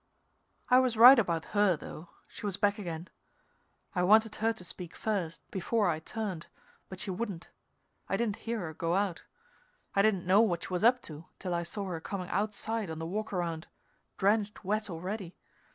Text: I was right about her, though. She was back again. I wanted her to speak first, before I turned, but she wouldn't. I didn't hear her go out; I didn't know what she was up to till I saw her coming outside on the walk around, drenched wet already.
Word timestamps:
I 0.69 0.79
was 0.79 0.97
right 0.97 1.19
about 1.19 1.45
her, 1.53 1.77
though. 1.77 2.09
She 2.27 2.47
was 2.47 2.57
back 2.57 2.79
again. 2.79 3.07
I 3.93 4.01
wanted 4.01 4.37
her 4.37 4.51
to 4.51 4.63
speak 4.63 4.95
first, 4.95 5.43
before 5.51 5.91
I 5.91 5.99
turned, 5.99 6.47
but 6.89 6.99
she 6.99 7.11
wouldn't. 7.11 7.49
I 8.09 8.17
didn't 8.17 8.37
hear 8.37 8.61
her 8.61 8.73
go 8.73 8.95
out; 8.95 9.25
I 9.95 10.01
didn't 10.01 10.25
know 10.25 10.41
what 10.41 10.63
she 10.63 10.73
was 10.73 10.83
up 10.83 11.03
to 11.03 11.25
till 11.37 11.53
I 11.53 11.61
saw 11.61 11.85
her 11.85 12.01
coming 12.01 12.29
outside 12.29 12.89
on 12.89 12.97
the 12.97 13.05
walk 13.05 13.31
around, 13.31 13.67
drenched 14.17 14.65
wet 14.65 14.89
already. 14.89 15.35